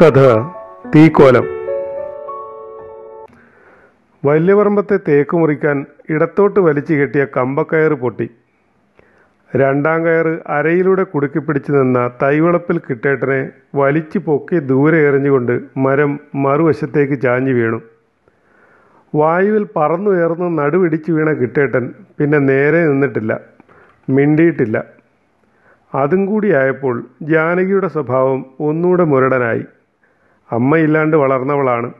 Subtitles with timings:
[0.00, 0.20] കഥ
[0.94, 1.44] തീക്കോലം.
[4.24, 8.30] വല്യപറമ്പത്തെ തേക്ക് മുറിക്കാൻ ഇടത്തോട്ട് വലിച്ചു കെട്ടിയ കമ്പക്കയർ പൊട്ടി.
[9.56, 17.80] രണ്ടാം കയർ അരയിലൂടെ കുടുക്കിപ്പിടിച്ചു നിന്ന തൈവളപ്പിൽ കിട്ടേട്ടനെ വലിച്ചു പൊക്കി ദൂരെ എറിഞ്ഞുകൊണ്ട് മരം മറുവശത്തേക്ക് ചാഞ്ഞു വീണു.
[19.14, 23.40] വായുവിൽ പറന്നുയർന്ന് നടുവിടിച്ചു വീണ കിട്ടേട്ടൻ പിന്നെ നേരെ നിന്നിട്ടില്ല
[24.10, 24.84] മിണ്ടിയിട്ടില്ല.
[25.94, 29.64] അതും കൂടിയായപ്പോൾ ജാനകിയുടെ സ്വഭാവം ഒന്നുകൂടെ മുരടനായി.
[30.52, 31.92] അമ്മയില്ലാണ്ട് വളർന്നവളാണ്.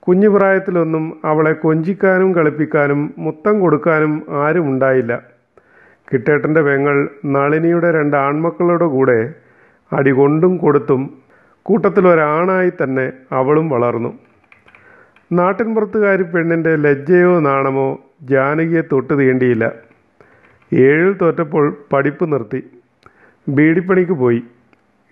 [0.00, 5.22] കുഞ്ഞു പ്രായത്തിലൊന്നും അവളെ കൊഞ്ചിക്കാനും കളിപ്പിക്കാനും മുത്തം കൊടുക്കാനും ആരും ഉണ്ടായില്ല.
[6.12, 9.34] കിട്ടേട്ടന്റെ പെങ്ങൾ നളിനിയുടെ രണ്ട് ആൺമക്കളുടെ കൂടെ
[9.92, 11.10] അടി കൊണ്ടും കൊടുത്തും
[11.62, 14.18] കൂട്ടത്തിലൊരാണായി തന്നെ അവളും വളർന്നു.
[15.32, 19.72] നാട്ടിൻപുറത്തുകാരി പെണ്ണിന്റെ ലജ്ജയോ നാണമോ ജാനകിയെ തൊട്ട് തീണ്ടിയില്ല.
[20.72, 22.70] ഏഴിൽ തോറ്റപ്പോൾ പഠിപ്പ് നിർത്തി.
[23.48, 24.42] ബീഡിപ്പണിക്ക് പോയി.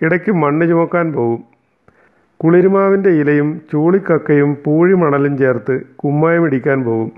[0.02, 1.51] ഇടയ്ക്ക് മണ്ണ് ചുമക്കാൻ പോകും.
[2.42, 7.12] കുളിരുമാവിന്റെ ഇലയും ചൂളിക്കക്കയും പൂഴിമണലും ചേർത്ത് കുമ്മായം ഇടിക്കാൻ പോകും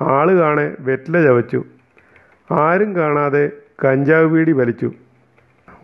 [0.00, 1.64] ആൾ കാണെ വെറ്റില ചവച്ചു.
[2.50, 3.50] ആരും കാണാതെ
[3.84, 4.92] കഞ്ചാവ് വീടി വലിച്ചു.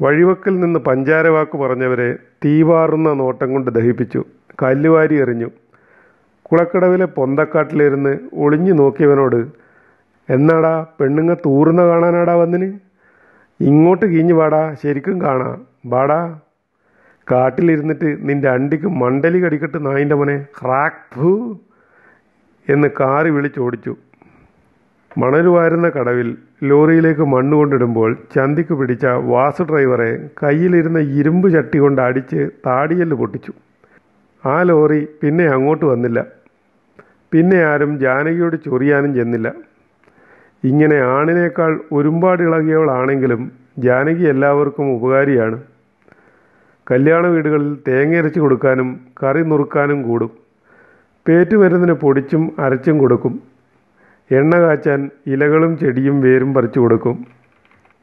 [0.03, 4.25] വഴിവക്കിൽ നിന്ന് പഞ്ചാരവാക്ക് പറഞ്ഞവരെ തീവാറുന്ന നോട്ടം കൊണ്ട് ദഹിപ്പിച്ചു.
[4.63, 5.51] കല്ലുവാരി എറിഞ്ഞു.
[6.43, 9.47] കുളക്കടവിലെ പൊന്തക്കാട്ടിലിരുന്ന് ഒളിഞ്ഞു നോക്കിയവനോട്
[10.31, 12.79] എന്നാടാ പെണ്ണുങ്ങ തൂറുന്ന കാണാനാടാ വന്നിന്?
[13.61, 15.67] ഇങ്ങോട്ട് കീഞ്ഞു വാടാ ശരിക്കും കാണാം.
[15.87, 16.39] വാടാ.
[17.31, 21.31] കാട്ടിലിരുന്നിട്ട് നിന്റെ അണ്ടിക്ക് മണ്ടലി കടിക്കട്ട് നായിന്റെ മോനെ ഹ്രാക് ഭൂ
[22.69, 23.97] എന്ന് കാറി വിളിച്ചോടിച്ചു
[25.19, 26.29] മണൽ വാരുന്ന കടവിൽ
[26.63, 30.11] ലോറിയിലേക്ക് മണ്ണ് കൊണ്ടിടുമ്പോൾ ചന്തിക്ക് പിടിച്ച വാസ് ഡ്രൈവറെ
[30.43, 33.53] കയ്യിലിരുന്ന ഇരുമ്പ് ചട്ടി കൊണ്ട് അടിച്ച് താടിയൽ പൊട്ടിച്ചു.
[34.45, 36.27] ആ ലോറി പിന്നെ അങ്ങോട്ട് വന്നില്ല.
[37.33, 39.49] പിന്നെ ആരും ജാനകിയോട് ചൊറിയാനും ചെന്നില്ല.
[40.65, 45.59] ഇങ്ങനെ ആണിനേക്കാൾ ഒരുപാട് ഇളകിയവളാണെങ്കിലും ജാനകി എല്ലാവർക്കും ഉപകാരിയാണ്.
[46.91, 50.31] കല്യാണ വീടുകളിൽ തേങ്ങയരച്ച് കൊടുക്കാനും കറി നുറുക്കാനും കൂടും.
[51.29, 53.43] പേറ്റുമരുന്നിന് പൊടിച്ചും അരച്ചും കൊടുക്കും.
[54.31, 57.27] എണ്ണ കാച്ചാൻ ഇലകളും ചെടിയും വേരും പറിച്ചു കൊടുക്കും.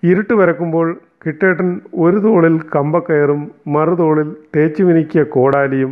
[0.04, 0.88] ഇരുട്ട് വരക്കുമ്പോൾ
[1.26, 5.92] കിട്ടേട്ടൻ ഒരു തോളിൽ കമ്പക്കയറും മറുതോളിൽ തേച്ചു മിനുക്കിയ കോടാലിയും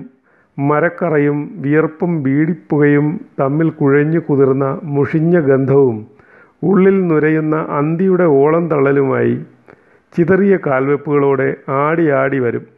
[0.60, 6.08] മരക്കറയും വിയർപ്പും ബീഡിപ്പുകയും തമ്മിൽ കുഴഞ്ഞു കുതിർന്ന മുഷിഞ്ഞ ഗന്ധവും
[6.64, 9.36] ഉള്ളിൽ നുരയുന്ന അന്തിയുടെ ഓളം തള്ളലുമായി
[10.16, 12.77] ചിതറിയ കാൽവെപ്പുകളോടെ ആടി ആടി വരും.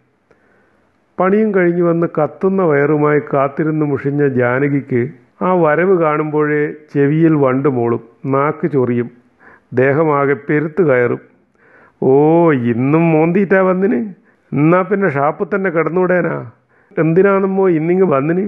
[1.19, 5.02] പണിയും കഴിഞ്ഞു വന്ന് കത്തുന്ന വയറുമായി കാത്തിരുന്ന് മുഷിഞ്ഞ ജാനകിക്ക്
[5.47, 6.62] ആ വരവ് കാണുമ്പോഴേ
[6.94, 8.02] ചെവിയിൽ വണ്ട് മൂളും
[8.34, 9.09] നാക്ക് ചൊറിയും
[9.79, 11.22] ദേഹമാകെ പെരുത്ത് കയറും.
[12.02, 12.13] ഓ
[12.72, 14.00] ഇന്നും മോന്തിയിട്ടാ വന്നിന്?
[14.52, 16.35] എന്നാ പിന്നെ ഷാപ്പ് തന്നെ കിടന്നുവിടേനാ
[17.02, 18.46] എന്തിനാണെന്നോ ഇന്നിങ്ങ് വന്നിന്?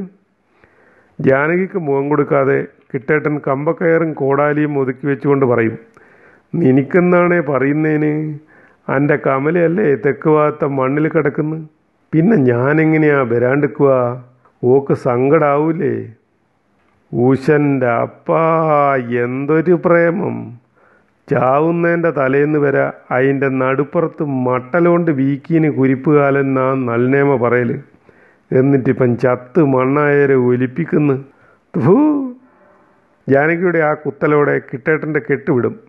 [1.19, 2.59] ജാനകിക്ക് മുഖം കൊടുക്കാതെ
[2.91, 5.75] കിട്ടേട്ടൻ കമ്പക്കയറും കോടാലിയും ഒതുക്കി വെച്ചുകൊണ്ട് പറയും
[6.53, 8.13] നിനക്കെന്നാണേ പറയുന്നേന്?
[8.87, 11.59] എന്റെ കമലയല്ലേ തെക്ക് ഭാഗത്തെ മണ്ണിൽ കിടക്കുന്നു?
[12.13, 14.23] പിന്നെ ഞാനെങ്ങനെയാ വരാണ്ടിക്കുക
[14.63, 16.07] ഓക്ക് സങ്കടാവൂലേ?
[17.15, 18.41] ഊശന്റെ അപ്പാ
[18.95, 20.59] എന്തൊരു പ്രേമം.
[21.29, 27.79] ചാവുന്നതിന്റെ തലേന്ന് വരെ അതിന്റെ നടുപ്പുറത്ത് മട്ടലോണ്ട് വീക്കീന് കുരിപ്പുകാലെന്നാ നൽനേമ പറയൽ
[28.51, 31.23] എന്നിട്ടിപ്പം ചത്ത് മണ്ണായരെ ഒലിപ്പിക്കുന്നു.
[31.77, 31.97] ഭൂ
[33.29, 35.79] ജാനകിയുടെ ആ കുത്തലോടെ കിട്ടേട്ടന്റെ കെട്ടുവിടും.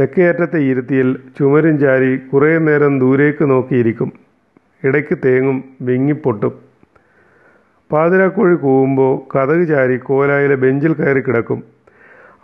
[0.00, 4.27] തെക്കേയറ്റത്തെ ഇരുത്തിയിൽ ചുമരും ചാരി കുറേ നേരം ദൂരേക്ക് നോക്കിയിരിക്കും.
[4.84, 6.52] ഇടയ്ക്ക് തേങ്ങും വിങ്ങിപ്പൊട്ടും.
[7.92, 11.62] പാതിരാക്കോഴി കൂവുമ്പോൾ കഥക് ചാരി കോലായിലെ ബെഞ്ചിൽ കയറി കിടക്കും.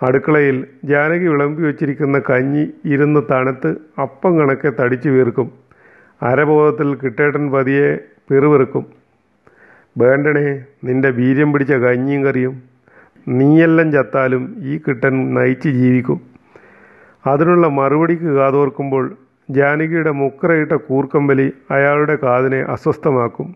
[0.02, 5.52] അടുക്കളയിൽ ജാനകി വിളമ്പി വെച്ചിരിക്കുന്ന കഞ്ഞി ഇരുന്ന് തണുത്ത് അപ്പം കണക്കെ തടിച്ചു വീർക്കും.
[6.22, 7.98] അരബോധത്തിൽ കിട്ടേട്ടൻ പതിയെ
[8.30, 8.86] പിറുവിറുക്കും
[9.98, 12.62] വേണ്ടണേ നിന്റെ വീര്യം പിടിച്ച കഞ്ഞിയും കറിയും.
[13.28, 16.20] നീയെല്ലാം ചത്താലും ഈ കിട്ടൻ നയിച്ച് ജീവിക്കും.
[17.26, 19.16] അതിനുള്ള മറുപടിക്ക് കാതോർക്കുമ്പോൾ
[19.50, 23.54] ജാനകിയുടെ മുക്കറയിട്ട കൂർക്കമ്പലി അയാളുടെ കാതിനെ അസ്വസ്ഥമാക്കും.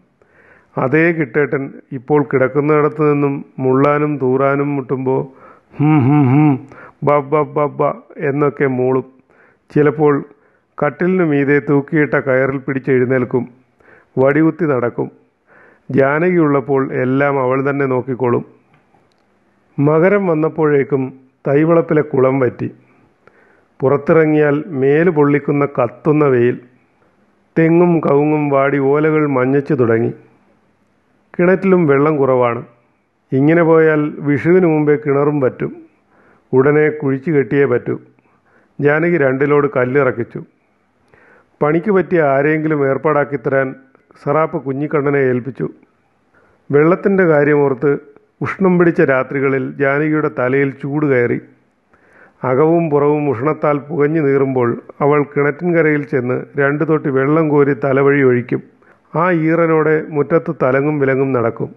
[0.79, 5.23] അതേ കിട്ടേട്ടൻ ഇപ്പോൾ കിടക്കുന്നിടത്തു നിന്നും മുള്ളാനും തൂറാനും മുട്ടുമ്പോൾ
[5.79, 6.69] ഹും ഹും ഹും
[7.05, 9.05] ബബ്ബ എന്നൊക്കെ മൂളും.
[9.75, 10.25] ചിലപ്പോൾ
[10.85, 13.49] കട്ടിലിനു മീതെ തൂക്കിയിട്ട കയറിൽ പിടിച്ചെഴുന്നേൽക്കും
[14.19, 15.11] വടികുത്തി നടക്കും.
[15.91, 18.45] ജാനകിയുള്ളപ്പോൾ എല്ലാം അവൾ തന്നെ നോക്കിക്കോളും.
[19.79, 21.13] മകരം വന്നപ്പോഴേക്കും
[21.49, 22.71] തൈവളപ്പിലെ കുളം വറ്റി.
[23.81, 26.61] പുറത്തിറങ്ങിയാൽ മേൽ പൊള്ളിക്കുന്ന കത്തുന്ന വെയിൽ
[27.59, 30.13] തെങ്ങും കവുങ്ങും വാടി ഓലകൾ മഞ്ഞച്ചു തുടങ്ങി.
[31.39, 32.65] കിണറ്റിലും വെള്ളം കുറവാണ്.
[33.33, 35.77] ഇങ്ങനെ പോയാൽ വിഷുവിന് മുമ്പേ കിണറും പറ്റും.
[36.53, 38.01] ഉടനെ കുഴിച്ചു കെട്ടിയേ പറ്റൂ.
[38.81, 40.45] ജാനകി രണ്ടിലോട് കല്ലിറക്കിച്ചു.
[41.63, 43.75] പണിക്ക് പറ്റിയ ആരെങ്കിലും ഏർപ്പാടാക്കി തരാൻ
[44.25, 45.69] സറാപ്പ് കുഞ്ഞിക്കണ്ണനെ ഏൽപ്പിച്ചു.
[46.71, 47.99] വെള്ളത്തിന്റെ കാര്യമോർത്ത്
[48.41, 51.41] ഉഷ്ണം പിടിച്ച രാത്രികളിൽ ജാനകിയുടെ തലയിൽ ചൂട് കയറി.
[52.45, 58.63] അകവും പുറവും ഉഷ്ണത്താൽ പുകഞ്ഞു നീറുമ്പോൾ അവൾ കിണറ്റിൻകരയിൽ ചെന്ന് രണ്ടു തൊട്ടി വെള്ളം കോരി തലവഴി ഒഴിക്കും.
[59.17, 61.75] ആ ഈറനോടെ മുറ്റത്ത് തലങ്ങും വിലങ്ങും നടക്കും.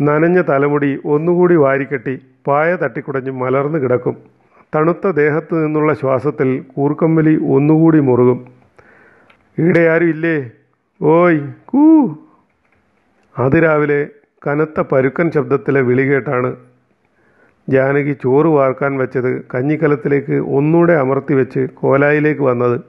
[0.00, 4.16] നനഞ്ഞ തലമുടി ഒന്നുകൂടി വാരിക്കെട്ടി പായ തട്ടിക്കുടഞ്ഞ് മലർന്നു കിടക്കും.
[4.74, 8.46] തണുത്ത ദേഹത്തു നിന്നുള്ള ശ്വാസത്തിൽ കൂർക്കമ്പലി ഒന്നുകൂടി മുറുകും.
[9.58, 10.50] ഇവിടെ ആരും ഇല്ലേ?
[11.02, 12.14] ഓയ് കൂ.
[13.38, 14.08] അതിരാവിലെ
[14.46, 16.56] കനത്ത പരുക്കൻ ശബ്ദത്തിലെ വിളി കേട്ടാണ്
[17.68, 22.80] ജാനകി ചോറ് വാർക്കാൻ വെച്ചത് കഞ്ഞിക്കലത്തിലേക്ക് ഒന്നുകൂടെ അമർത്തി വെച്ച് കോലായിലേക്ക് വന്നത്.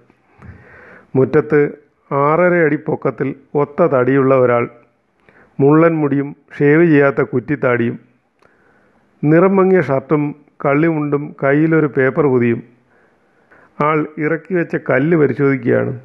[1.15, 1.59] മുറ്റത്ത്
[2.13, 4.69] ആറര അടി പൊക്കത്തിൽ ഒത്ത തടിയുള്ള ഒരാൾ.
[5.59, 7.99] മുള്ളൻ മുടിയും ഷേവ് ചെയ്യാത്ത കുറ്റിത്താടിയും.
[9.23, 10.35] നിറം മങ്ങിയ ഷർട്ടും
[10.65, 12.63] കള്ളിമുണ്ടും കയ്യിലൊരു പേപ്പർ പുതിയും.
[13.83, 15.99] ആൾ ഇറക്കി വെച്ച കല്ല് പരിശോധിക്കുകയാണ്.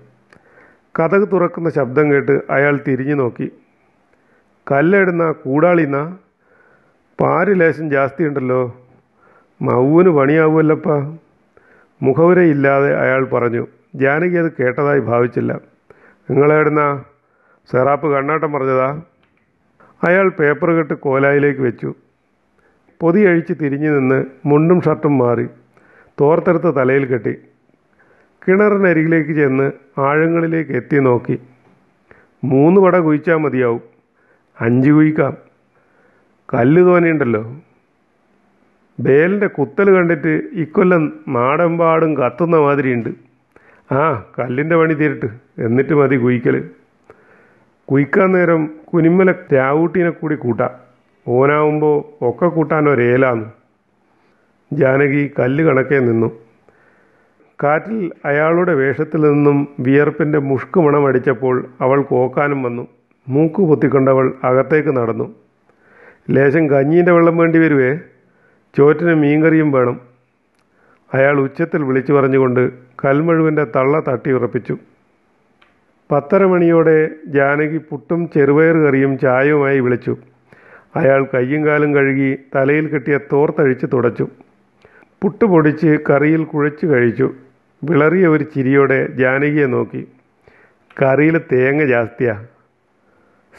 [1.00, 3.50] കഥക് തുറക്കുന്ന ശബ്ദം കേട്ട് അയാൾ തിരിഞ്ഞു നോക്കി
[4.72, 6.16] കല്ലെടുന്ന കൂടാളിന്ന
[7.20, 8.76] പാര് ലേശം ജാസ്തി ഉണ്ടല്ലോ
[9.62, 10.88] മൗവിന് പണിയാവുമല്ലപ്പ.
[12.02, 15.60] മുഖവുരയില്ലാതെ അയാൾ പറഞ്ഞു ജാനകി അത് കേട്ടതായി ഭാവിച്ചില്ല.
[16.30, 17.04] നിങ്ങളെവിടുന്ന
[17.72, 19.02] സെറാപ്പ് കണ്ണാട്ടം പറഞ്ഞതാ?
[20.08, 21.94] അയാൾ പേപ്പർ കെട്ട് കോലായിലേക്ക് വെച്ചു.
[23.00, 25.46] പൊതി അഴിച്ച് തിരിഞ്ഞു നിന്ന് മുണ്ടും ഷർട്ടും മാറി
[26.20, 27.34] തോർത്തെടുത്ത് തലയിൽ കെട്ടി.
[28.48, 31.38] കിണറിനരികിലേക്ക് ചെന്ന് ആഴങ്ങളിലേക്ക് എത്തി നോക്കി.
[32.44, 33.82] മൂന്ന് വട കുഴിച്ചാൽ മതിയാവും.
[34.60, 35.47] അഞ്ച് കുഴിക്കാം.
[36.54, 37.56] കല്ല് തോനെയുണ്ടല്ലോ
[39.00, 43.08] ബേലിന്റെ കുത്തൽ കണ്ടിട്ട് ഇക്കൊല്ലം നാടെമ്പാടും കത്തുന്ന മാതിരിയുണ്ട്.
[43.94, 45.26] ആ കല്ലിന്റെ പണി തീരട്ട്.
[45.58, 46.70] എന്നിട്ട് മതി കുയിക്കൽ
[47.84, 50.70] കുയിക്കാൻ നേരം കുനിമ്മല രാവൂട്ടീനെ കൂടി കൂട്ടാം.
[51.28, 53.46] ഓനാവുമ്പോൾ ഒക്കെ കൂട്ടാൻ ഒരേലാന്ന്.
[54.72, 56.30] ജാനകി കല്ല് കണക്കേ നിന്നു.
[57.64, 62.86] കാറ്റിൽ അയാളുടെ വേഷത്തിൽ നിന്നും വിയർപ്പിന്റെ മുഷ്കുമണം അടിച്ചപ്പോൾ അവൾ കോക്കാനും വന്നു.
[63.28, 65.47] മൂക്ക് പൊത്തിക്കൊണ്ടവൾ അകത്തേക്ക് നടന്നു.
[66.30, 67.98] ലേശം കഞ്ഞീന്റെ വെള്ളം വേണ്ടി വരുവേ?
[68.78, 70.00] ചോറ്റിന് മീൻകറിയും വേണം.
[71.14, 72.70] അയാൾ ഉച്ചത്തിൽ വിളിച്ചു പറഞ്ഞുകൊണ്ട്
[73.04, 74.76] കൽമഴുവിന്റെ തള്ള തട്ടി ഉറപ്പിച്ചു.
[76.12, 80.16] പത്തര മണിയോടെ ജാനകി പുട്ടും ചെറുപയർ കറിയും ചായയുമായി വിളിച്ചു.
[80.96, 84.28] അയാൾ കയ്യും കാലും കഴുകി തലയിൽ കെട്ടിയ തോർത്തഴിച്ച് തുടച്ചു.
[85.22, 87.34] പുട്ട് പൊടിച്ച് കറിയിൽ കുഴച്ചു കഴിച്ചു.
[87.84, 90.08] വിളറിയ ഒരു ചിരിയോടെ ജാനകിയെ നോക്കി.
[91.02, 92.46] കറിയിൽ തേങ്ങ ജാസ്തിയാ.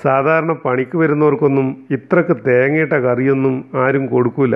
[0.04, 4.56] സാധാരണ പണിക്ക് വരുന്നവർക്കൊന്നും ഇത്രക്ക് തേങ്ങയിട്ട കറിയൊന്നും ആരും കൊടുക്കൂല.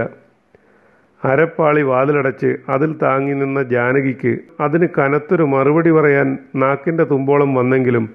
[1.25, 8.09] അരപ്പാളി വാതിലടച്ച് അതിൽ താങ്ങി നിന്ന ജാനകിക്ക് അതിന് കനത്തൊരു മറുപടി പറയാൻ നാക്കിന്റെ തുമ്പോളം വന്നെങ്കിലും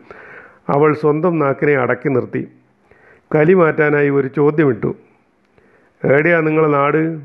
[0.68, 2.48] അവൾ സ്വന്തം നാക്കിനെ അടക്കി നിർത്തി.
[3.34, 4.94] കലി മാറ്റാനായി ഒരു ചോദ്യമിട്ടു.
[6.04, 7.18] എവിടെയാ നിങ്ങളെ നാട്?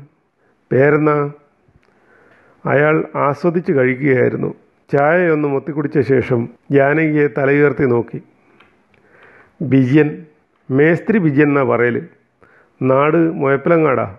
[0.72, 1.32] പേരെന്നാ
[2.66, 4.54] അയാൾ ആസ്വദിച്ച് കഴിക്കുകയായിരുന്നു.
[4.92, 8.22] ചായയൊന്ന് ഒത്തിക്കുടിച്ച ശേഷം ജാനകിയെ തലയുയർത്തി നോക്കി.
[9.62, 10.26] ബിജയൻ
[10.70, 12.08] മേസ്ത്രി വിജയൻ എന്നാ പറയൽ
[12.82, 14.16] നാട് മുയപ്പലങ്ങാടാ.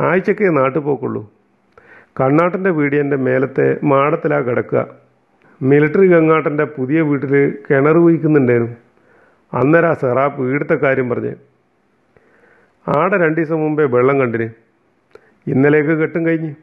[0.00, 1.32] ആഴ്ചക്കേ നാട്ടിൽ പോക്കുള്ളൂ.
[2.20, 4.86] കണ്ണാട്ടന്റെ പീടിയന്റെ മേലത്തെ മാടത്തിലാ കിടക്കുക.
[5.62, 8.76] മിലിറ്ററി ഗങ്ങാട്ടന്റെ പുതിയ വീട്ടിൽ കിണർ കുഴിക്കുന്നുണ്ടായിരുന്നു.
[9.54, 11.34] അന്നേരം ആ സെറാപ്പ് വീടത്തെ കാര്യം പറഞ്ഞ്.
[12.98, 14.48] ആടെ രണ്ട് ദിവസം മുമ്പേ വെള്ളം കണ്ടിന്.
[15.46, 16.54] ഇന്നലേക്ക് കെട്ടും കഴിഞ്ഞ്.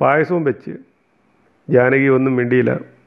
[0.00, 0.70] പായസവും വെച്ച്.
[1.68, 2.99] ജാനകി ഒന്നും മിണ്ടിയില്ല.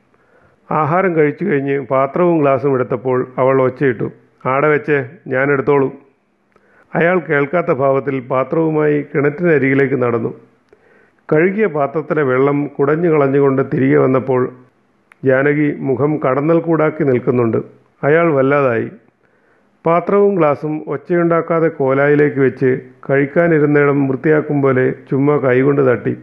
[0.69, 4.07] ആഹാരം കഴിച്ചു കഴിഞ്ഞ് പാത്രവും ഗ്ലാസും എടുത്തപ്പോൾ അവൾ ഒച്ചയിട്ടു
[4.47, 5.91] ആടെ വെച്ചേ ഞാൻ എടുത്തോളൂ.
[6.95, 10.31] അയാൾ കേൾക്കാത്ത ഭാവത്തിൽ പാത്രവുമായി കിണറ്റിനരികിലേക്ക് നടന്നു.
[11.31, 14.51] കഴുകിയ പാത്രത്തിലെ വെള്ളം കുടഞ്ഞു കളഞ്ഞുകൊണ്ട് തിരികെ വന്നപ്പോൾ
[15.25, 17.57] ജാനകി മുഖം കടന്നൽ കൂടാക്കി നിൽക്കുന്നുണ്ട്.
[18.03, 18.91] അയാൾ വല്ലാതായി.
[19.85, 26.17] പാത്രവും ഗ്ലാസും ഒച്ചയുണ്ടാക്കാതെ കോലായിലേക്ക് വെച്ച് കഴിക്കാനിരുന്നിടം വൃത്തിയാക്കും പോലെ ചുമ്മാ കൈകൊണ്ട് തട്ടി.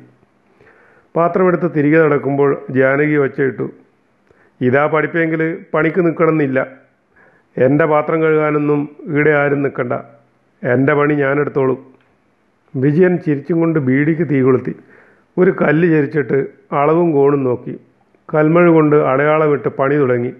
[1.16, 3.72] പാത്രമെടുത്ത് തിരികെ നടക്കുമ്പോൾ ജാനകി ഒച്ചയിട്ടു
[4.60, 6.66] ഇതാ പഠിപ്പെങ്കിൽ പണിക്ക് നിൽക്കണമെന്നില്ല
[7.58, 9.92] എന്റെ പാത്രം കഴുകാനൊന്നും ഇവിടെ ആരും നിൽക്കണ്ട
[10.72, 11.78] എന്റെ പണി ഞാനെടുത്തോളും.
[12.76, 14.76] വിജയൻ ചിരിച്ചും കൊണ്ട് ബീഡിക്ക് തീ കൊളുത്തി.
[15.38, 17.80] ഒരു കല്ല് ചരിച്ചിട്ട് അളവും കോണും നോക്കി.
[18.34, 20.32] കൽമഴ കൊണ്ട് അടയാളമിട്ട് പണി തുടങ്ങി.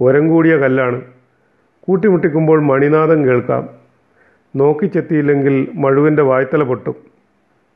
[0.00, 1.02] ഉരം കൂടിയ കല്ലാണ്.
[1.80, 3.68] കൂട്ടിമുട്ടിക്കുമ്പോൾ മണിനാഥം കേൾക്കാം.
[4.56, 6.94] നോക്കിച്ചെത്തിയില്ലെങ്കിൽ മഴുവിന്റെ വായ്ത്തല പൊട്ടും.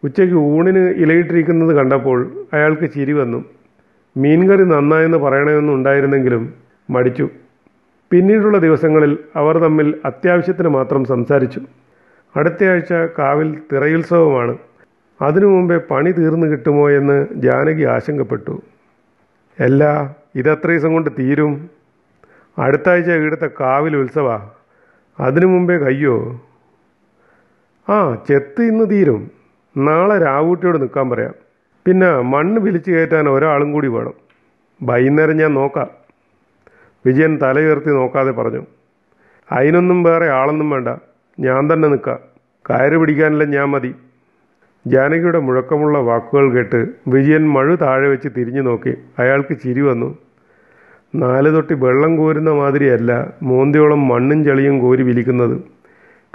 [0.05, 3.45] ഉച്ചയ്ക്ക് ഊണിന് ഇലയിട്ടിരിക്കുന്നത് കണ്ടപ്പോൾ അയാൾക്ക് ചിരി വന്നു.
[4.17, 6.55] മീൻകറി നന്നായെന്ന് പറയണമെന്ന് ഉണ്ടായിരുന്നെങ്കിലും
[6.91, 7.29] മടിച്ചു.
[8.11, 11.61] പിന്നീടുള്ള ദിവസങ്ങളിൽ അവർ തമ്മിൽ അത്യാവശ്യത്തിന് മാത്രം സംസാരിച്ചു.
[12.37, 14.59] അടുത്തയാഴ്ച കാവിൽ തിറയുത്സവമാണ്
[15.23, 18.63] അതിനു മുമ്പേ പണി തീർന്നു കിട്ടുമോ എന്ന് ജാനകി ആശങ്കപ്പെട്ടു.
[19.61, 21.71] അല്ല ഇതത്ര ദിവസം കൊണ്ട് തീരും.
[22.59, 24.51] അടുത്ത ആഴ്ച ഇവിടുത്തെ കാവിൽ ഉത്സവാ.
[25.21, 26.41] അതിനു മുമ്പേ കയ്യോ?
[27.89, 29.31] ആ ചെത്ത് ഇന്ന് തീരും.
[29.77, 31.48] നാളെ രാവൂട്ടിയോട് നിൽക്കാൻ പറയാം.
[31.89, 34.15] പിന്നെ മണ്ണ് വിളിച്ചു കയറ്റാൻ ഒരാളും കൂടി വേണം.
[34.83, 35.89] വൈകുന്നേരം ഞാൻ നോക്കാം.
[37.07, 38.63] വിജയൻ തലയുയർത്തി നോക്കാതെ പറഞ്ഞു
[39.53, 40.89] അതിനൊന്നും വേറെ ആളൊന്നും വേണ്ട.
[41.41, 42.19] ഞാൻ തന്നെ നിൽക്കാം.
[42.71, 43.95] കയറ് പിടിക്കാനല്ല ഞാൻ മതി.
[44.87, 48.95] ജാനകിയുടെ മുഴക്കമുള്ള വാക്കുകൾ കേട്ട് വിജയൻ മഴ താഴെ വെച്ച് തിരിഞ്ഞു നോക്കി.
[49.19, 50.19] അയാൾക്ക് ചിരി വന്നു.
[51.15, 55.57] നാല് തൊട്ടി വെള്ളം കോരുന്ന മാതിരിയല്ല മോന്തിയോളം മണ്ണും ചെളിയും കോരി വിലിക്കുന്നത്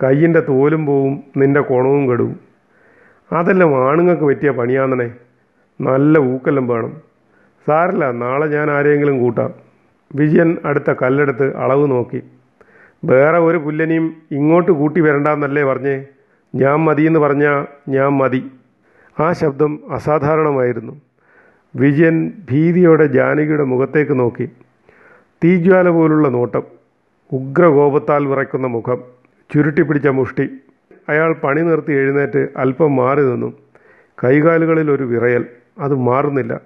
[0.03, 2.39] കയ്യിന്റെ തോലും പോവും നിന്റെ കുണവും കെടുവും
[3.33, 5.11] അതെല്ലാം ആണുങ്ങൾക്ക് പറ്റിയ പണിയാന്നണേ
[5.81, 7.01] നല്ല ഊക്കെല്ലാം വേണം
[7.67, 9.53] സാറില്ല നാളെ ഞാൻ ആരെയെങ്കിലും കൂട്ടാം.
[10.15, 12.21] വിജയൻ അടുത്ത കല്ലെടുത്ത് അളവ് നോക്കി.
[13.05, 16.05] വേറെ ഒരു പുല്ലനിയും ഇങ്ങോട്ട് കൂട്ടി വരണ്ടെന്നല്ലേ പറഞ്ഞേ?
[16.55, 18.51] ഞാൻ മതിയെന്ന് പറഞ്ഞാൽ ഞാൻ മതി.
[19.19, 21.01] ആ ശബ്ദം അസാധാരണമായിരുന്നു.
[21.75, 24.49] വിജയൻ ഭീതിയോടെ ജാനകിയുടെ മുഖത്തേക്ക് നോക്കി.
[25.43, 26.63] തീജ്വാല പോലുള്ള നോട്ടം.
[27.33, 29.03] ഉഗ്രകോപത്താൽ വിറയ്ക്കുന്ന മുഖം.
[29.53, 30.49] ചുരുട്ടി പിടിച്ച മുഷ്ടി.
[31.09, 33.53] അയാൾ പണി നിർത്തി എഴുന്നേറ്റ് അല്പം മാറി നിന്നു.
[34.23, 35.45] കൈകാലുകളിൽ ഒരു വിറയൽ.
[35.79, 36.59] അത് മാറുന്നില്ല.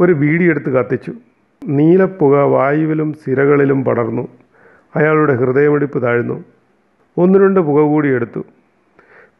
[0.00, 1.12] ഒരു വീടിയെടുത്ത് കത്തിച്ചു.
[1.68, 4.28] നീലപ്പുക വായുവിലും സിരകളിലും പടർന്നു.
[4.96, 6.44] അയാളുടെ ഹൃദയമിടിപ്പ് താഴ്ന്നു.
[7.18, 8.44] ഒന്ന് രണ്ട് പുക കൂടി എടുത്തു.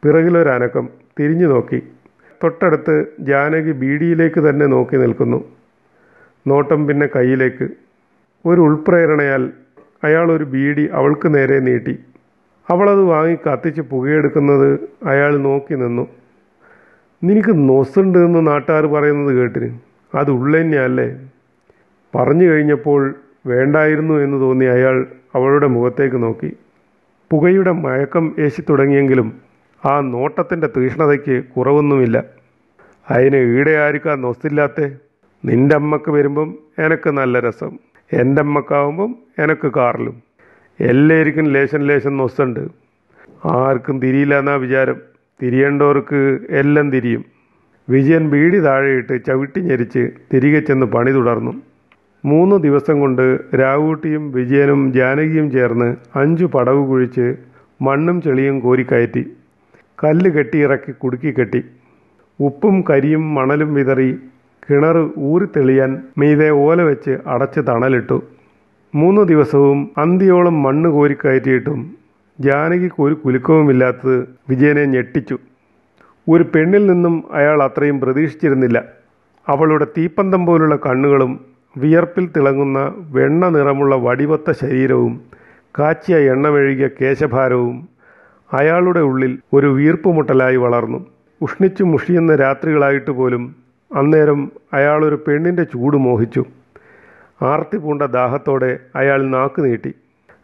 [0.03, 1.83] പിറകിലൊരനക്കം തിരിഞ്ഞു നോക്കി.
[2.43, 5.43] തൊട്ടടുത്ത് ജാനകി ബീഡിയിലേക്ക് തന്നെ നോക്കി നിൽക്കുന്നു.
[6.47, 7.69] നോട്ടം പിന്നെ കയ്യിലേക്ക്.
[8.45, 9.51] ഒരു ഉൾപ്രേരണയാൽ
[10.03, 11.99] അയാൾ ഒരു ബീഡി അവൾക്ക് നേരെ നീട്ടി.
[12.69, 16.07] അവളത് വാങ്ങി കത്തിച്ച് പുകയെടുക്കുന്നത് അയാൾ നോക്കി നിന്നു.
[17.23, 19.79] നിനക്ക് നൊസുണ്ട് എന്ന് നാട്ടുകാർ പറയുന്നത് കേട്ടിന്.
[20.17, 21.29] അത് ഉള്ളന്നെയല്ലേ
[22.15, 26.57] പറഞ്ഞു കഴിഞ്ഞപ്പോൾ വേണ്ടായിരുന്നു എന്ന് തോന്നി അയാൾ അവളുടെ മുഖത്തേക്ക് നോക്കി.
[27.31, 29.41] പുകയുടെ മയക്കം ഏശി തുടങ്ങിയെങ്കിലും
[29.85, 32.23] ആ നോട്ടത്തിന്റെ തീഷ്ണതയ്ക്ക് കുറവൊന്നുമില്ല.
[33.11, 34.97] അതിന് ഈടെ ആർക്കാ നൊസ്സില്ലാത്തേ
[35.45, 37.77] നിന്റെ അമ്മയ്ക്ക് വരുമ്പം എനക്ക് നല്ല രസം.
[38.13, 40.21] എന്റെ അമ്മക്കാവുമ്പം എനക്ക് കാറിലും.
[40.79, 42.59] എല്ലാവർക്കും ലേശം ലേശം നൊസ്സുണ്ട്
[43.45, 45.10] ആർക്കും തിരിയില്ല എന്നാ വിചാരം.
[45.41, 46.19] തിരിയേണ്ടവർക്ക്
[46.49, 47.25] എല്ലാം തിരിയും.
[47.89, 51.53] വിജയൻ ബീഡി താഴെയിട്ട് ചവിട്ടി ഞെരിച്ച് തിരികെ ചെന്ന് പണി തുടർന്നു.
[52.25, 57.35] മൂന്ന് ദിവസം കൊണ്ട് രാവൂട്ടിയും വിജയനും ജാനകിയും ചേർന്ന് അഞ്ചു പടവ് കുഴിച്ച്
[57.81, 59.23] മണ്ണും ചെളിയും കോരിക്കയറ്റി
[60.03, 61.61] കല്ല് കെട്ടിയിറക്കി കുടുക്കി കെട്ടി.
[62.39, 64.09] ഉപ്പും കരിയും മണലും വിതറി
[64.69, 68.17] കിണർ ഊരിത്തെളിയാൻ മീതെ ഓല വെച്ച് അടച്ച് തണലിട്ടു.
[68.95, 71.79] മൂന്ന് ദിവസവും അന്തിയോളം മണ്ണ് കോരിക്കയറ്റിയിട്ടും
[72.45, 74.15] ജാനകിക്ക് ഒരു കുലുക്കവുമില്ലാത്തത്
[74.49, 75.37] വിജയനെ ഞെട്ടിച്ചു.
[76.29, 78.83] ഒരു പെണ്ണിൽ നിന്നും അയാൾ അത്രയും പ്രതീക്ഷിച്ചിരുന്നില്ല.
[79.47, 81.31] അവളുടെ തീപ്പന്തം പോലുള്ള കണ്ണുകളും
[81.77, 82.79] വിയർപ്പിൽ തിളങ്ങുന്ന
[83.11, 85.21] വെണ്ണ നിറമുള്ള വടിവത്ത ശരീരവും
[85.79, 87.89] കാച്ചിയ എണ്ണമെഴുകിയ കേശഭാരവും
[88.53, 91.05] അയാളുടെ ഉള്ളിൽ ഒരു വീർപ്പുമുട്ടലായി വളർന്നു.
[91.41, 93.55] ഉഷ്ണിച്ചു മുഷിയുന്ന രാത്രികളായിട്ട് പോലും
[93.95, 96.45] അന്നേരം അയാളൊരു പെണ്ണിന്റെ ചൂട് മോഹിച്ചു.
[97.41, 99.93] ആർത്തി പൂണ്ട ദാഹത്തോടെ അയാൾ നാക്ക് നീട്ടി.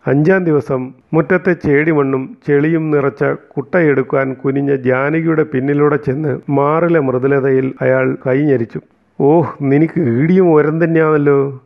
[0.08, 0.82] അഞ്ചാം ദിവസം
[1.14, 8.80] മുറ്റത്തെ ചേടിമണ്ണും ചെളിയും നിറച്ച കുട്ടയെടുക്കാൻ കുനിഞ്ഞ ജാനകിയുടെ പിന്നിലൂടെ ചെന്ന് മാറിലെ മൃദുലതയിൽ അയാൾ കൈഞ്ഞരിച്ചു
[9.20, 11.62] ഓഹ് നിനക്ക് ഈടിയും ഒരം തന്നെയാണല്ലോ.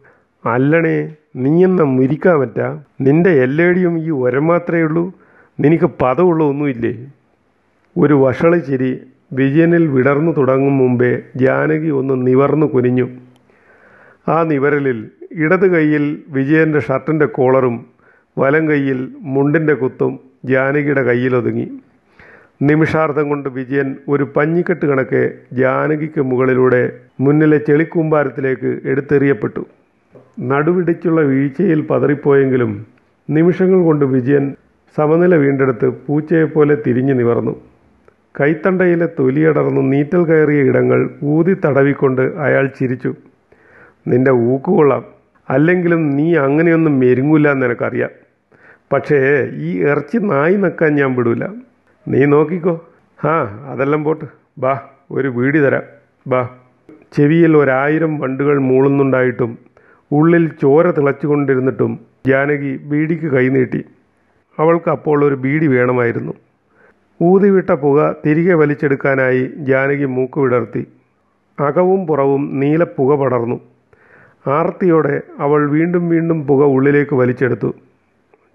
[0.46, 0.98] അല്ലണേ
[1.36, 2.60] നീയെന്ന മുരിക്കാൻ പറ്റ
[3.02, 5.12] നിന്റെ എല്ലേടിയും ഈ ഒരം മാത്രമേ ഉള്ളൂ.
[5.60, 6.94] നിനക്ക് പദമുള്ള ഒന്നുമില്ലേ?
[7.98, 8.92] ഒരു വഷളി ചിരി
[9.34, 13.08] വിജയനിൽ വിടർന്നു തുടങ്ങും മുമ്പേ ജാനകി ഒന്ന് നിവർന്നു കുനിഞ്ഞു.
[14.28, 15.00] ആ നിവരലിൽ
[15.32, 17.78] ഇടത് കൈയിൽ വിജയന്റെ ഷർട്ടിന്റെ കോളറും
[18.38, 21.72] വലം കൈയിൽ മുണ്ടിന്റെ കുത്തും ജാനകിയുടെ കയ്യിലൊതുങ്ങി
[22.62, 29.66] നിമിഷാർത്ഥം കൊണ്ട് വിജയൻ ഒരു പഞ്ഞിക്കെട്ട് കണക്കെ ജാനകിക്ക് മുകളിലൂടെ മുന്നിലെ ചെളിക്കൂമ്പാരത്തിലേക്ക് എടുത്തെറിയപ്പെട്ടു.
[30.40, 32.86] നടുവിടിച്ചുള്ള വീഴ്ചയിൽ പതറിപ്പോയെങ്കിലും
[33.30, 34.56] നിമിഷങ്ങൾ കൊണ്ട് വിജയൻ
[34.98, 37.56] സമനില വീണ്ടെടുത്ത് പൂച്ചയെപ്പോലെ തിരിഞ്ഞു നിവർന്നു.
[38.42, 43.14] കൈത്തണ്ടയിലെ തൊലിയടർന്ന് നീറ്റൽ കയറിയ ഇടങ്ങൾ ഊതി തടവിക്കൊണ്ട് അയാൾ ചിരിച്ചു.
[44.08, 48.10] നിന്റെ ഊക്കുകൊള്ളാം അല്ലെങ്കിലും നീ അങ്ങനെയൊന്നും മെരുങ്ങൂല എന്ന് എനിക്കറിയാം
[48.94, 51.46] പക്ഷേ ഈ ഇറച്ചി നായി നക്കാൻ ഞാൻ വിടൂല.
[52.08, 52.88] നീ നോക്കിക്കോ.
[53.26, 54.26] ആ അതെല്ലാം പോട്ട്.
[54.58, 54.80] ബാ
[55.12, 55.82] ഒരു വീടി തരാം.
[56.28, 56.50] ബാ.
[57.14, 59.58] ചെവിയിൽ ഒരായിരം വണ്ടുകൾ മൂളുന്നുണ്ടായിട്ടും
[60.12, 63.86] ഉള്ളിൽ ചോര തിളച്ചുകൊണ്ടിരുന്നിട്ടും ജാനകി ബീഡിക്ക് കൈനീട്ടി
[64.60, 66.34] അവൾക്ക് അപ്പോൾ ഒരു ബീഡി വേണമായിരുന്നു.
[67.22, 70.88] ഊതിവിട്ട പുക തിരികെ വലിച്ചെടുക്കാനായി ജാനകി മൂക്ക് വിടർത്തി.
[71.60, 73.60] അകവും പുറവും നീല പുക പടർന്നു.
[74.48, 77.76] ആർത്തിയോടെ അവൾ വീണ്ടും വീണ്ടും പുക ഉള്ളിലേക്ക് വലിച്ചെടുത്തു.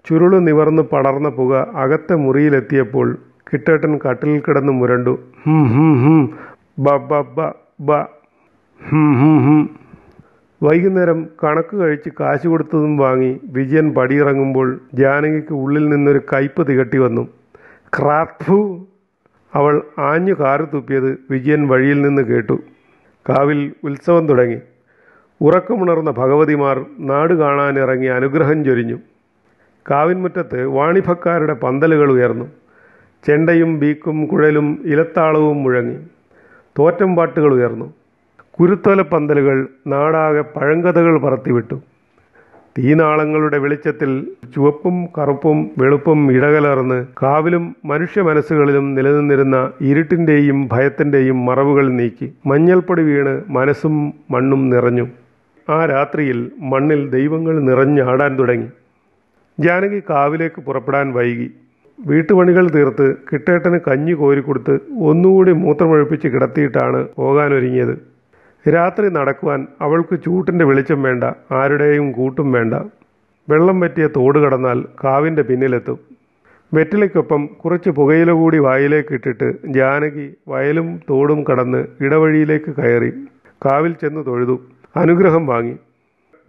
[0.09, 3.17] ചുരുൾ നിവർന്ന് പടർന്ന പുക അകത്തെ മുറിയിലെത്തിയപ്പോൾ
[3.53, 5.19] കിട്ടേട്ടൻ കട്ടിലിൽ കിടന്ന് മുരണ്ടു.
[5.45, 6.37] ഹും ഹും ഹും.
[6.79, 6.89] ബ
[7.79, 7.91] ബ
[8.89, 9.69] ഹും ഹും
[10.63, 17.27] വൈകുന്നേരം കണക്ക് കഴിച്ച് കാശ് കൊടുത്തതും വാങ്ങി വിജയൻ പടിയിറങ്ങുമ്പോൾ ജാനകിക്ക് ഉള്ളിൽ നിന്നൊരു കയ്പ് തികട്ടി വന്നു.
[17.99, 18.87] ക്രാത്ഫു
[19.53, 22.59] അവൾ ആഞ്ഞു കാറ് തുപ്പിയത് വിജയൻ വഴിയിൽ നിന്ന് കേട്ടു.
[23.29, 24.59] കാവിൽ ഉത്സവം തുടങ്ങി.
[25.41, 28.97] ഉറക്കമുണർന്ന ഭഗവതിമാർ നാട് കാണാനിറങ്ങി അനുഗ്രഹം ചൊരിഞ്ഞു.
[29.91, 32.45] കാവിൻമുറ്റത്ത് വാണിഭക്കാരുടെ പന്തലുകൾ ഉയർന്നു.
[33.27, 35.95] ചെണ്ടയും ബീക്കും കുഴലും ഇലത്താളവും മുഴങ്ങി.
[36.79, 37.93] തോറ്റം പാട്ടുകൾ ഉയർന്നു.
[38.59, 41.81] കുരുത്തോല പന്തലുകൾ നാടാകെ പഴങ്കഥകൾ പറത്തിവിട്ടു.
[42.77, 52.33] തീനാളങ്ങളുടെ വെളിച്ചത്തിൽ ചുവപ്പും കറുപ്പും വെളുപ്പും ഇടകലർന്ന് കാവിലും മനുഷ്യ മനസ്സുകളിലും നിലനിന്നിരുന്ന ഇരുട്ടിന്റെയും ഭയത്തിന്റെയും മറവുകൾ നീക്കി.
[52.45, 55.07] മഞ്ഞൾപ്പൊടി വീണ് മനസ്സും മണ്ണും നിറഞ്ഞു.
[55.69, 58.67] ആ രാത്രിയിൽ മണ്ണിൽ ദൈവങ്ങൾ നിറഞ്ഞാടാൻ തുടങ്ങി.
[59.59, 61.51] ജാനകി കാവിലേക്ക് പുറപ്പെടാൻ വൈകി.
[62.05, 67.95] വീട്ടുപണികൾ തീർത്ത് കിട്ടേട്ടന് കഞ്ഞി കോരിക്കൊടുത്ത് ഒന്നുകൂടി മൂത്രമൊഴിപ്പിച്ച് കിടത്തിയിട്ടാണ് പോകാനൊരുങ്ങിയത്.
[68.65, 72.73] രാത്രി നടക്കുവാൻ അവൾക്ക് ചൂട്ടിന്റെ വെളിച്ചം വേണ്ട ആരുടെയും കൂട്ടും വേണ്ട.
[73.49, 75.99] വെള്ളം പറ്റിയ തോട് കടന്നാൽ കാവിന്റെ പിന്നിലെത്തും.
[76.73, 83.11] വെറ്റിലയ്ക്കൊപ്പം കുറച്ച് പുകയില കൂടി വായിലേക്ക് ഇട്ടിട്ട് ജാനകി വയലും തോടും കടന്ന് ഇടവഴിയിലേക്ക് കയറി.
[83.65, 84.59] കാവിൽ ചെന്ന് തൊഴുതു.
[84.97, 85.75] അനുഗ്രഹം വാങ്ങി.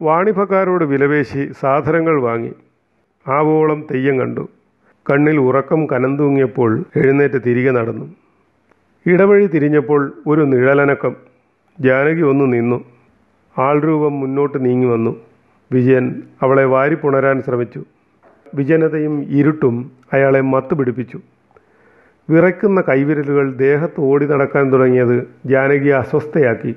[0.03, 2.53] വാണിഭക്കാരോട് വിലപേശി സാധനങ്ങൾ വാങ്ങി.
[3.29, 4.49] ആവോളം തെയ്യം കണ്ടു.
[5.11, 8.15] കണ്ണിൽ ഉറക്കം കനന്തൂങ്ങിയപ്പോൾ എഴുന്നേറ്റ് തിരികെ നടന്നു.
[9.07, 11.17] ഇടവഴി തിരിഞ്ഞപ്പോൾ ഒരു നിഴലനക്കം.
[11.81, 12.85] ജാനകി ഒന്ന് നിന്നു.
[13.59, 15.21] ആൾരൂപം മുന്നോട്ട് നീങ്ങി വന്നു.
[15.73, 17.85] വിജയൻ അവളെ വാരിപ്പുണരാൻ ശ്രമിച്ചു.
[18.55, 21.21] വിജനതയും ഇരുട്ടും അയാളെ മത്ത് പിടിപ്പിച്ചു.
[22.31, 26.75] വിറയ്ക്കുന്ന കൈവിരലുകൾ ദേഹത്ത് ഓടി നടക്കാൻ തുടങ്ങിയത് ജാനകിയെ അസ്വസ്ഥയാക്കി.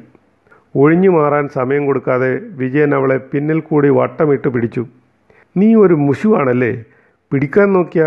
[0.76, 4.86] ഒഴിഞ്ഞു മാറാൻ സമയം കൊടുക്കാതെ വിജയൻ അവളെ പിന്നിൽ കൂടി വട്ടമിട്ട് പിടിച്ചു.
[5.58, 6.84] നീ ഒരു മുഷുവാണല്ലേ
[7.32, 8.04] പിടിക്കാൻ നോക്കിയ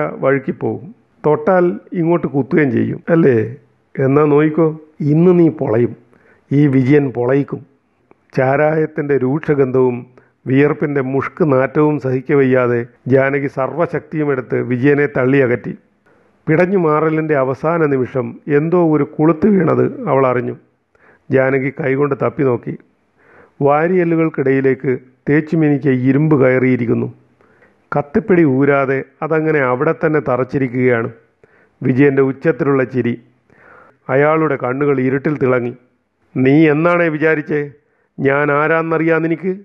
[0.61, 0.94] പോകും
[1.26, 3.56] തൊട്ടാൽ ഇങ്ങോട്ട് കുത്തുകയും ചെയ്യും അല്ലേ?
[3.99, 4.80] എന്നാ നോയിക്കോ.
[5.00, 5.97] ഇന്ന് നീ പൊളയും.
[6.52, 7.66] ഈ വിജയൻ പൊളയിക്കും.
[8.37, 10.06] ചാരായത്തിന്റെ രൂക്ഷഗന്ധവും
[10.47, 15.75] വിയർപ്പിന്റെ മുഷ്ക് നാറ്റവും സഹിക്കവയ്യാതെ ജാനകി സർവശക്തിയുമെടുത്ത് വിജയനെ തള്ളിയകറ്റി
[16.49, 20.56] പിടഞ്ഞു മാറലിന്റെ അവസാന നിമിഷം എന്തോ ഒരു കുളുത്ത് വീണത് അവൾ അറിഞ്ഞു.
[21.30, 22.78] ജാനകി കൈകൊണ്ട് തപ്പി നോക്കി.
[23.62, 27.14] വാരിയല്ലുകൾക്കിടയിലേക്ക് തേച്ചുമിനിക്ക് ഇരുമ്പ് കയറിയിരിക്കുന്നു.
[27.96, 31.10] കത്തിപ്പിടി ഊരാതെ അതങ്ങനെ അവിടെ തന്നെ തറച്ചിരിക്കുകയാണ്.
[31.82, 33.20] വിജയന്റെ ഉച്ചത്തിലുള്ള ചിരി.
[34.08, 35.76] അയാളുടെ കണ്ണുകൾ ഇരുട്ടിൽ തിളങ്ങി.
[36.36, 37.70] നീ എന്നാണേ വിചാരിച്ചേ?
[38.20, 39.56] ഞാൻ ആരാന്നറിയാൻ നിനക്ക്?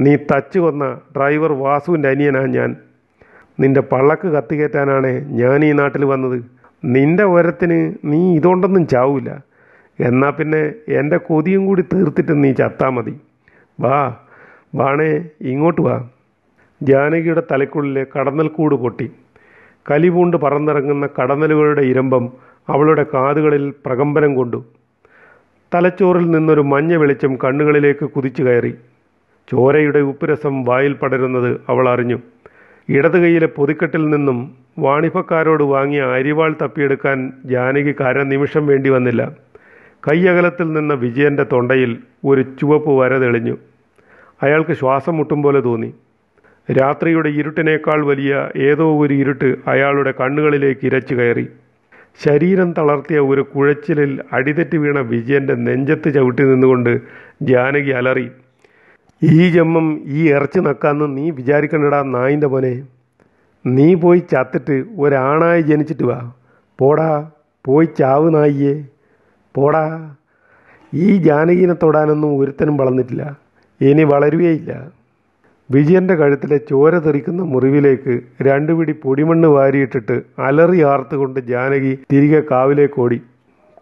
[0.00, 2.76] നീ തച്ചു കൊന്ന ഡ്രൈവർ വാസുവിന്റെ അനിയനാ ഞാൻ.
[3.60, 6.44] നിന്റെ പള്ളക്ക് കത്തികയറ്റാനാണ് ഞാൻ ഈ നാട്ടിൽ വന്നത്.
[6.84, 9.28] നിന്റെ ഉരത്തിന് നീ ഇതുകൊണ്ടൊന്നും ചാവൂല.
[10.00, 13.20] എന്നാൽ പിന്നെ എന്റെ കൊതിയും കൂടി തീർത്തിട്ട് നീ ചത്താ മതി.
[13.80, 14.16] വാ
[14.74, 16.08] വാണേ ഇങ്ങോട്ട് വാ.
[16.82, 19.10] ജാനകിയുടെ തലയ്ക്കുള്ളിലെ കടന്നൽക്കൂട് പൊട്ടി.
[19.90, 22.32] കലിപൂണ്ട് പറന്നിറങ്ങുന്ന കടന്നലുകളുടെ ഇരമ്പം
[22.68, 24.64] അവളുടെ കാതുകളിൽ പ്രകമ്പനം കൊണ്ടു.
[25.74, 28.74] തലച്ചോറിൽ നിന്നൊരു മഞ്ഞ വെളിച്ചം കണ്ണുകളിലേക്ക് കുതിച്ചു കയറി.
[29.52, 32.18] ചോരയുടെ ഉപ്പുരസം വായിൽ പടരുന്നത് അവൾ അറിഞ്ഞു.
[32.88, 39.43] ഇടത് കൈയിലെ പൊതിക്കെട്ടിൽ നിന്നും വാണിഭക്കാരോട് വാങ്ങിയ അരിവാൾ തപ്പിയെടുക്കാൻ ജാനകിക്ക് അരനിമിഷം വേണ്ടി വന്നില്ല.
[40.08, 43.58] കൈയകലത്തിൽ നിന്ന വിജയന്റെ തൊണ്ടയിൽ ഒരു ചുവപ്പ് വര തെളിഞ്ഞു.
[44.42, 45.94] അയാൾക്ക് ശ്വാസം മുട്ടും പോലെ തോന്നി.
[46.72, 51.48] രാത്രിയുടെ ഇരുട്ടിനേക്കാൾ വലിയ ഏതോ ഒരു ഇരുട്ട് അയാളുടെ കണ്ണുകളിലേക്ക് ഇരച്ചു കയറി.
[52.24, 57.00] ശരീരം തളർത്തിയ ഒരു കുഴച്ചിലിൽ അടിതെറ്റി വീണ വിജയന്റെ നെഞ്ചത്ത് ചവിട്ടി നിന്നുകൊണ്ട്
[57.42, 58.30] ജാനകി അലറി
[59.22, 62.82] ഈ ജമ്മം ഈ ഇറച്ചി നക്കാന്ന് നീ വിചാരിക്കണ്ടടാ നായിന്റെ പോനെ
[63.66, 66.32] നീ പോയി ചത്തിട്ട് ഒരാണായി ജനിച്ചിട്ട് വാ.
[66.78, 67.30] പോടാ
[67.64, 68.93] പോയി ചാവ് നായിയെ.
[69.54, 69.84] പോടാ.
[70.94, 73.22] ഈ ജാനകീനെ തൊടാനൊന്നും ഒരുത്തനും വളർന്നിട്ടില്ല.
[73.80, 74.72] ഇനി വളരുകയില്ല.
[75.70, 83.18] വിജയന്റെ കഴുത്തിലെ ചോര തെറിക്കുന്ന മുറിവിലേക്ക് രണ്ടുപിടി പൊടിമണ്ണ് വാരിയിട്ടിട്ട് അലറി ആർത്തുകൊണ്ട് ജാനകി തിരികെ കാവിലേക്ക് ഓടി.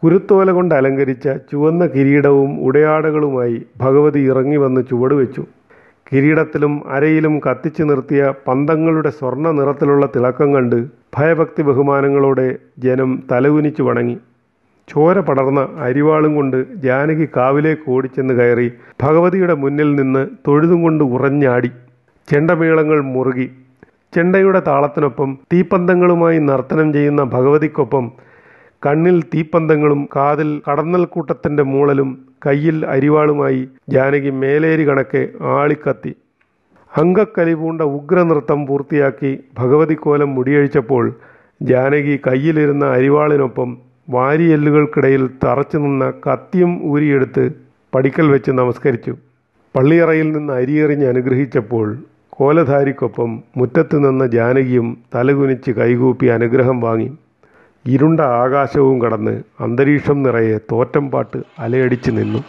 [0.03, 5.45] കുരുത്തോല കൊണ്ട് അലങ്കരിച്ച ചുവന്ന കിരീടവും ഉടയാടകളുമായി ഭഗവതി ഇറങ്ങി വന്ന് ചുവടുവെച്ചു
[6.13, 10.79] കിരീടത്തിലും അരയിലും കത്തിച്ചു നിർത്തിയ പന്തങ്ങളുടെ സ്വർണ നിറത്തിലുള്ള തിളക്കം കണ്ട്
[11.17, 14.17] ഭയഭക്തി ബഹുമാനങ്ങളോടെ ജനം തലകുനിച്ചു വണങ്ങി.
[14.92, 21.70] ചോര പടർന്ന അരിവാളും കൊണ്ട് ജാനകി കാവിലേക്ക് ഓടിച്ചെന്ന് കയറി ഭഗവതിയുടെ മുന്നിൽ നിന്ന് തൊഴുതും കൊണ്ട് ഉറഞ്ഞാടി.
[22.28, 23.46] ചെണ്ടമേളങ്ങൾ മുറുകി.
[24.14, 28.05] ചെണ്ടയുടെ താളത്തിനൊപ്പം തീപ്പന്തങ്ങളുമായി നർത്തനം ചെയ്യുന്ന ഭഗവതിക്കൊപ്പം
[28.87, 32.11] കണ്ണിൽ തീപ്പന്തങ്ങളും കാതിൽ കടന്നൽക്കൂട്ടത്തിന്റെ മൂളലും
[32.46, 35.28] കയ്യിൽ അരിവാളുമായി ജാനകി മേലേരി കണക്കെ
[35.59, 36.12] ആളിക്കത്തി.
[36.98, 41.05] അങ്കക്കലി പൂണ്ട ഉഗ്രനൃത്തം പൂർത്തിയാക്കി ഭഗവതി കോലം മുടിയഴിച്ചപ്പോൾ
[41.62, 43.70] ജാനകി കയ്യിലിരുന്ന അരിവാളിനൊപ്പം
[44.09, 47.51] വാരിയെല്ലുകൾക്കിടയിൽ തറച്ചു നിന്ന കത്തിയും ഊരിയെടുത്ത്
[47.95, 49.17] പടിക്കൽ വെച്ച് നമസ്കരിച്ചു.
[49.77, 51.99] പള്ളിയറയിൽ നിന്ന് അരിയെറിഞ്ഞ് അനുഗ്രഹിച്ചപ്പോൾ
[52.31, 57.17] കോലധാരിക്കൊപ്പം മുറ്റത്ത് നിന്ന ജാനകിയും തലകുനിച്ച് കൈകൂപ്പി അനുഗ്രഹം വാങ്ങി.
[57.87, 62.45] ഇരുണ്ട ആകാശവും കടന്ന് അന്തരീക്ഷം നിറയെ തോറ്റം പാട്ട് അലയടിച്ചു നിന്നു.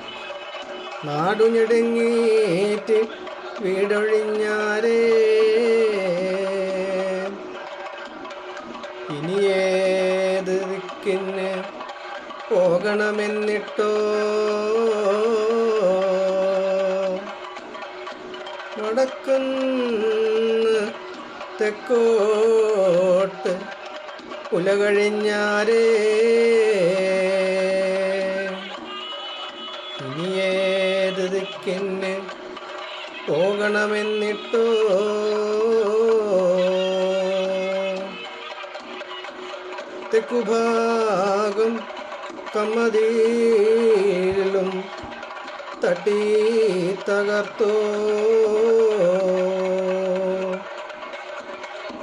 [3.61, 4.99] വീടൊഴിഞ്ഞാരേ.
[9.09, 11.42] ഇനിയേത് ദിക്കിന്
[12.83, 13.89] പോകണമെന്നിട്ടോ
[18.77, 20.73] നടക്കുന്ന
[21.59, 23.53] തെക്കോട്ട്
[24.51, 25.83] പുലകഴിഞ്ഞാരേ.
[29.99, 32.13] ഇനിയേത് ദിക്കിന്
[33.27, 34.65] പോകണമെന്നിട്ടോ?
[40.13, 41.73] തെക്കുഭാഗം
[42.53, 43.09] കമ്മതിയിലും
[45.81, 46.19] തട്ടി
[47.09, 47.73] തകർത്തോ.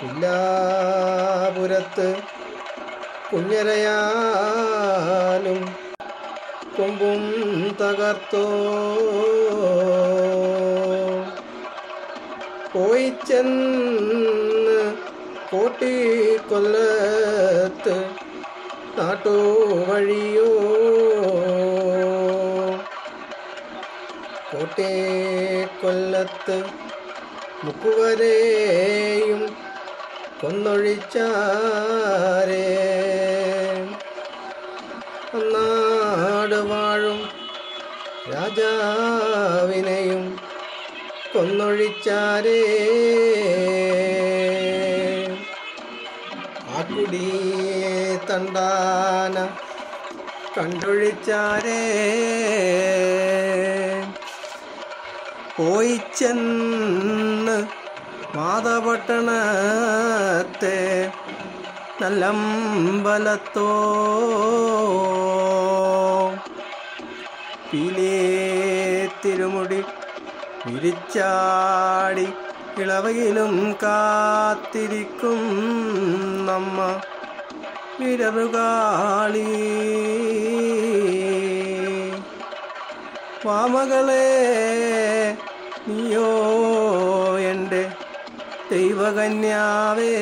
[0.03, 2.09] ഇല്ലാപുരത്ത്
[3.33, 3.81] കുഞ്ഞരയാലും
[6.79, 7.23] കൊമ്പും
[7.81, 8.45] തകർത്തോ.
[12.75, 14.79] പോയി ചെന്ന്
[15.53, 15.95] കോട്ടിക്കൊല്ലത്ത്
[19.01, 20.49] നാട്ടുവഴിയോ
[24.53, 26.57] കോട്ടേക്കൊല്ലത്ത്
[27.65, 29.43] മുക്കുവരെയും
[30.43, 32.65] കൊന്നൊഴിച്ചാരേ.
[35.53, 37.21] നാട് വാഴും
[38.33, 40.25] രാജാവിനെയും
[41.35, 42.61] കൊന്നൊഴിച്ചാരേ.
[48.41, 49.37] തണ്ടാന
[50.57, 51.81] കണ്ടൊഴിച്ചാരേ.
[55.57, 57.57] പോയി ചെന്ന്
[58.37, 59.29] മാതപട്ടണത്തെ
[62.03, 63.69] നല്ലമ്പലത്തോ
[67.71, 68.17] പിലേ
[69.25, 69.81] തിരുമുടി
[70.67, 72.27] വിരിച്ചാടി
[72.79, 75.41] ഇളവയിലും കാത്തിരിക്കും
[76.47, 76.79] നമ്മ.
[78.01, 79.49] വിരവുകാളി
[83.47, 84.27] മാമകളെ
[85.89, 86.31] നീയോ
[87.51, 87.83] എന്റെ
[88.71, 90.15] ദൈവകന്യാവേ.